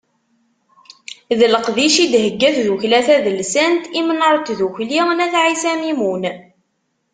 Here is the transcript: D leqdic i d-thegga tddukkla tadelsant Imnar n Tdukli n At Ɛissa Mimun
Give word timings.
D 1.39 1.41
leqdic 1.53 1.95
i 2.03 2.05
d-thegga 2.11 2.49
tddukkla 2.55 2.99
tadelsant 3.07 3.83
Imnar 3.99 4.35
n 4.39 4.43
Tdukli 4.47 4.99
n 5.15 5.23
At 5.25 5.35
Ɛissa 5.45 5.73
Mimun 5.81 6.23